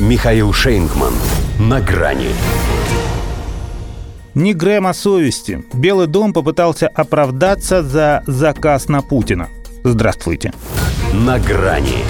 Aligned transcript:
Михаил 0.00 0.52
Шейнгман. 0.52 1.14
На 1.60 1.80
грани. 1.80 2.30
Ни 4.34 4.52
Грэма 4.52 4.92
совести. 4.92 5.64
Белый 5.72 6.08
дом 6.08 6.32
попытался 6.32 6.88
оправдаться 6.88 7.84
за 7.84 8.24
заказ 8.26 8.88
на 8.88 9.02
Путина. 9.02 9.50
Здравствуйте. 9.84 10.52
На 11.12 11.38
грани. 11.38 12.02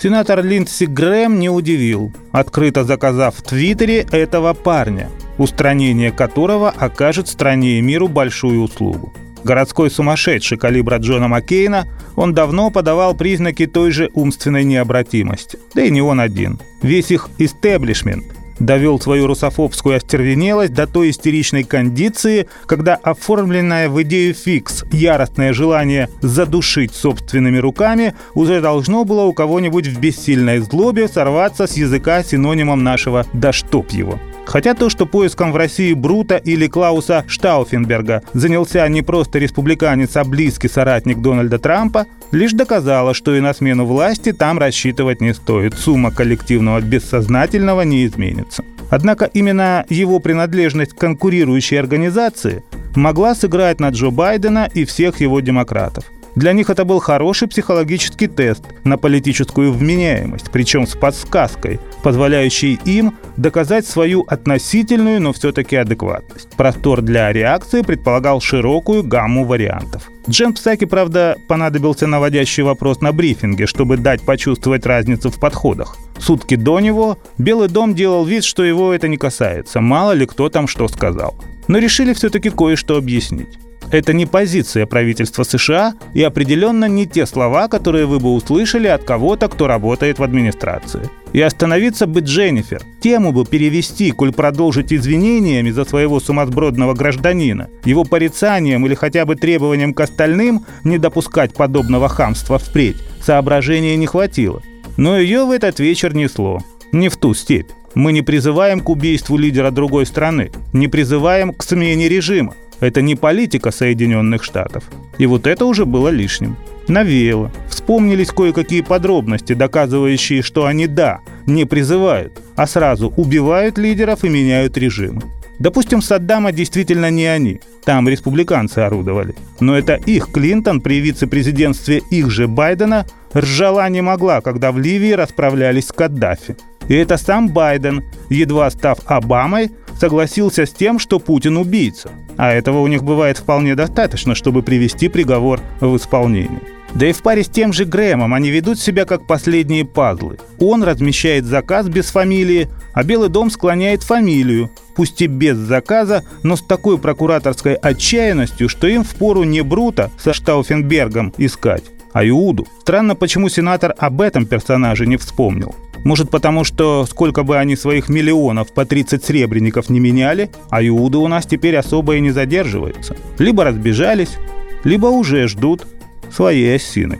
Сенатор 0.00 0.44
Линдси 0.44 0.84
Грэм 0.84 1.40
не 1.40 1.50
удивил, 1.50 2.12
открыто 2.30 2.84
заказав 2.84 3.34
в 3.34 3.42
Твиттере 3.42 4.06
этого 4.12 4.54
парня, 4.54 5.10
устранение 5.36 6.12
которого 6.12 6.70
окажет 6.70 7.26
стране 7.26 7.80
и 7.80 7.82
миру 7.82 8.06
большую 8.06 8.62
услугу. 8.62 9.12
Городской 9.44 9.90
сумасшедший 9.90 10.58
калибра 10.58 10.98
Джона 10.98 11.28
Маккейна, 11.28 11.86
он 12.16 12.34
давно 12.34 12.70
подавал 12.70 13.14
признаки 13.14 13.66
той 13.66 13.90
же 13.90 14.10
умственной 14.14 14.64
необратимости. 14.64 15.58
Да 15.74 15.82
и 15.82 15.90
не 15.90 16.02
он 16.02 16.20
один. 16.20 16.58
Весь 16.82 17.10
их 17.10 17.28
истеблишмент 17.38 18.24
довел 18.60 19.00
свою 19.00 19.26
русофобскую 19.26 19.96
остервенелость 19.96 20.74
до 20.74 20.86
той 20.86 21.10
истеричной 21.10 21.64
кондиции, 21.64 22.48
когда 22.66 22.96
оформленное 22.96 23.88
в 23.88 24.02
идею 24.02 24.34
фикс 24.34 24.84
яростное 24.92 25.52
желание 25.52 26.08
задушить 26.20 26.94
собственными 26.94 27.58
руками 27.58 28.14
уже 28.34 28.60
должно 28.60 29.04
было 29.04 29.22
у 29.22 29.32
кого-нибудь 29.32 29.86
в 29.86 30.00
бессильной 30.00 30.58
злобе 30.58 31.08
сорваться 31.08 31.66
с 31.66 31.76
языка 31.76 32.22
синонимом 32.22 32.82
нашего 32.82 33.26
«да 33.32 33.52
чтоб 33.52 33.90
его». 33.90 34.18
Хотя 34.48 34.72
то, 34.72 34.88
что 34.88 35.04
поиском 35.04 35.52
в 35.52 35.56
России 35.56 35.92
Брута 35.92 36.36
или 36.36 36.68
Клауса 36.68 37.22
Штауфенберга 37.28 38.22
занялся 38.32 38.88
не 38.88 39.02
просто 39.02 39.38
республиканец, 39.38 40.16
а 40.16 40.24
близкий 40.24 40.68
соратник 40.68 41.18
Дональда 41.18 41.58
Трампа, 41.58 42.06
лишь 42.32 42.52
доказало, 42.52 43.12
что 43.12 43.34
и 43.34 43.40
на 43.40 43.52
смену 43.52 43.84
власти 43.84 44.32
там 44.32 44.58
рассчитывать 44.58 45.20
не 45.20 45.34
стоит. 45.34 45.74
Сумма 45.74 46.10
коллективного 46.10 46.80
бессознательного 46.80 47.82
не 47.82 48.06
изменится. 48.06 48.64
Однако 48.88 49.26
именно 49.26 49.84
его 49.90 50.18
принадлежность 50.18 50.94
к 50.94 50.98
конкурирующей 50.98 51.78
организации 51.78 52.64
могла 52.96 53.34
сыграть 53.34 53.80
на 53.80 53.90
Джо 53.90 54.08
Байдена 54.08 54.70
и 54.72 54.86
всех 54.86 55.20
его 55.20 55.40
демократов– 55.40 56.04
для 56.38 56.52
них 56.52 56.70
это 56.70 56.84
был 56.84 57.00
хороший 57.00 57.48
психологический 57.48 58.28
тест 58.28 58.62
на 58.84 58.96
политическую 58.96 59.72
вменяемость, 59.72 60.52
причем 60.52 60.86
с 60.86 60.94
подсказкой, 60.94 61.80
позволяющей 62.04 62.78
им 62.84 63.14
доказать 63.36 63.86
свою 63.88 64.22
относительную, 64.22 65.20
но 65.20 65.32
все-таки 65.32 65.74
адекватность. 65.74 66.50
Простор 66.56 67.02
для 67.02 67.32
реакции 67.32 67.82
предполагал 67.82 68.40
широкую 68.40 69.02
гамму 69.02 69.44
вариантов. 69.44 70.08
Джем 70.30 70.52
Псаки, 70.52 70.84
правда, 70.84 71.36
понадобился 71.48 72.06
наводящий 72.06 72.62
вопрос 72.62 73.00
на 73.00 73.12
брифинге, 73.12 73.66
чтобы 73.66 73.96
дать 73.96 74.22
почувствовать 74.22 74.86
разницу 74.86 75.30
в 75.30 75.40
подходах. 75.40 75.96
Сутки 76.20 76.54
до 76.54 76.78
него 76.78 77.18
Белый 77.36 77.68
дом 77.68 77.96
делал 77.96 78.24
вид, 78.24 78.44
что 78.44 78.62
его 78.62 78.92
это 78.92 79.08
не 79.08 79.16
касается, 79.16 79.80
мало 79.80 80.12
ли 80.12 80.24
кто 80.24 80.48
там 80.50 80.68
что 80.68 80.86
сказал. 80.86 81.34
Но 81.66 81.78
решили 81.78 82.12
все-таки 82.12 82.50
кое-что 82.50 82.96
объяснить. 82.96 83.58
Это 83.90 84.12
не 84.12 84.26
позиция 84.26 84.84
правительства 84.84 85.44
США 85.44 85.94
и 86.12 86.22
определенно 86.22 86.84
не 86.86 87.06
те 87.06 87.24
слова, 87.24 87.68
которые 87.68 88.04
вы 88.06 88.18
бы 88.18 88.34
услышали 88.34 88.86
от 88.86 89.04
кого-то, 89.04 89.48
кто 89.48 89.66
работает 89.66 90.18
в 90.18 90.22
администрации. 90.22 91.08
И 91.32 91.40
остановиться 91.40 92.06
бы 92.06 92.20
Дженнифер, 92.20 92.82
тему 93.00 93.32
бы 93.32 93.46
перевести, 93.46 94.10
коль 94.10 94.32
продолжить 94.32 94.92
извинениями 94.92 95.70
за 95.70 95.84
своего 95.84 96.20
сумасбродного 96.20 96.94
гражданина, 96.94 97.68
его 97.84 98.04
порицанием 98.04 98.84
или 98.86 98.94
хотя 98.94 99.24
бы 99.24 99.36
требованием 99.36 99.94
к 99.94 100.00
остальным 100.00 100.66
не 100.84 100.98
допускать 100.98 101.54
подобного 101.54 102.08
хамства 102.08 102.58
впредь, 102.58 102.96
соображения 103.22 103.96
не 103.96 104.06
хватило. 104.06 104.62
Но 104.98 105.18
ее 105.18 105.44
в 105.44 105.50
этот 105.50 105.80
вечер 105.80 106.14
несло. 106.14 106.60
Не 106.92 107.08
в 107.08 107.16
ту 107.16 107.34
степь. 107.34 107.70
Мы 107.94 108.12
не 108.12 108.22
призываем 108.22 108.80
к 108.80 108.90
убийству 108.90 109.36
лидера 109.36 109.70
другой 109.70 110.06
страны, 110.06 110.50
не 110.72 110.88
призываем 110.88 111.54
к 111.54 111.62
смене 111.62 112.08
режима. 112.08 112.54
Это 112.80 113.02
не 113.02 113.16
политика 113.16 113.70
Соединенных 113.70 114.44
Штатов. 114.44 114.84
И 115.18 115.26
вот 115.26 115.46
это 115.46 115.66
уже 115.66 115.84
было 115.84 116.08
лишним. 116.08 116.56
Навеяло. 116.86 117.50
Вспомнились 117.68 118.28
кое-какие 118.28 118.82
подробности, 118.82 119.52
доказывающие, 119.52 120.42
что 120.42 120.64
они, 120.64 120.86
да, 120.86 121.20
не 121.46 121.64
призывают, 121.64 122.40
а 122.56 122.66
сразу 122.66 123.12
убивают 123.16 123.78
лидеров 123.78 124.24
и 124.24 124.28
меняют 124.28 124.78
режимы. 124.78 125.22
Допустим, 125.58 126.00
Саддама 126.02 126.52
действительно 126.52 127.10
не 127.10 127.26
они. 127.26 127.60
Там 127.84 128.08
республиканцы 128.08 128.78
орудовали. 128.78 129.34
Но 129.60 129.76
это 129.76 129.94
их 129.94 130.30
Клинтон 130.30 130.80
при 130.80 131.00
вице-президентстве 131.00 132.00
их 132.10 132.30
же 132.30 132.46
Байдена 132.46 133.06
ржала 133.34 133.88
не 133.88 134.00
могла, 134.00 134.40
когда 134.40 134.70
в 134.70 134.78
Ливии 134.78 135.12
расправлялись 135.12 135.88
с 135.88 135.92
Каддафи. 135.92 136.56
И 136.86 136.94
это 136.94 137.16
сам 137.16 137.48
Байден, 137.48 138.04
едва 138.30 138.70
став 138.70 138.98
Обамой, 139.06 139.70
согласился 139.98 140.66
с 140.66 140.70
тем, 140.70 140.98
что 140.98 141.18
Путин 141.18 141.56
убийца. 141.56 142.10
А 142.36 142.52
этого 142.52 142.80
у 142.80 142.86
них 142.86 143.02
бывает 143.02 143.38
вполне 143.38 143.74
достаточно, 143.74 144.34
чтобы 144.34 144.62
привести 144.62 145.08
приговор 145.08 145.60
в 145.80 145.96
исполнение. 145.96 146.60
Да 146.94 147.06
и 147.06 147.12
в 147.12 147.22
паре 147.22 147.44
с 147.44 147.48
тем 147.48 147.72
же 147.72 147.84
Грэмом 147.84 148.32
они 148.32 148.50
ведут 148.50 148.78
себя 148.78 149.04
как 149.04 149.26
последние 149.26 149.84
пазлы. 149.84 150.38
Он 150.58 150.82
размещает 150.82 151.44
заказ 151.44 151.86
без 151.88 152.06
фамилии, 152.06 152.68
а 152.94 153.04
Белый 153.04 153.28
дом 153.28 153.50
склоняет 153.50 154.02
фамилию, 154.02 154.70
пусть 154.96 155.20
и 155.20 155.26
без 155.26 155.56
заказа, 155.56 156.24
но 156.42 156.56
с 156.56 156.62
такой 156.62 156.98
прокураторской 156.98 157.74
отчаянностью, 157.74 158.68
что 158.68 158.86
им 158.86 159.04
впору 159.04 159.42
не 159.42 159.62
Брута 159.62 160.10
со 160.18 160.32
Штауфенбергом 160.32 161.34
искать, 161.36 161.84
а 162.12 162.26
Иуду. 162.26 162.66
Странно, 162.80 163.14
почему 163.14 163.48
сенатор 163.48 163.94
об 163.98 164.20
этом 164.22 164.46
персонаже 164.46 165.06
не 165.06 165.18
вспомнил. 165.18 165.74
Может 166.04 166.30
потому, 166.30 166.64
что 166.64 167.06
сколько 167.06 167.42
бы 167.42 167.58
они 167.58 167.76
своих 167.76 168.08
миллионов 168.08 168.72
по 168.72 168.84
30 168.84 169.24
сребреников 169.24 169.90
не 169.90 170.00
меняли, 170.00 170.50
а 170.70 170.82
Иуды 170.86 171.18
у 171.18 171.28
нас 171.28 171.46
теперь 171.46 171.76
особо 171.76 172.16
и 172.16 172.20
не 172.20 172.30
задерживаются. 172.30 173.16
Либо 173.38 173.64
разбежались, 173.64 174.38
либо 174.84 175.06
уже 175.06 175.48
ждут 175.48 175.86
своей 176.30 176.76
осины. 176.76 177.18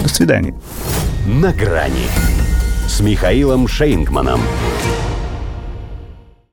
До 0.00 0.08
свидания. 0.08 0.54
На 1.26 1.52
грани 1.52 2.06
с 2.88 3.00
Михаилом 3.00 3.68
Шейнгманом. 3.68 4.40